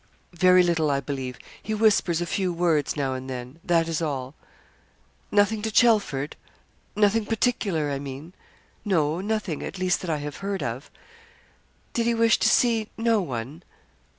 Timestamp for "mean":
7.99-8.33